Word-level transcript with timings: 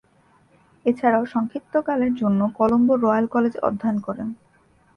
এছাড়াও 0.85 1.23
সংক্ষিপ্তকালের 1.25 2.13
জন্য 2.15 2.39
কলম্বোর 2.57 2.97
রয়্যাল 3.01 3.25
কলেজে 3.27 3.59
অধ্যয়ন 3.59 3.97
করেন। 3.99 4.27